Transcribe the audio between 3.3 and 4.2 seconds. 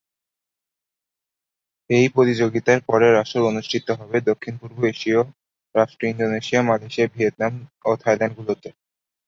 অনুষ্ঠিত হবে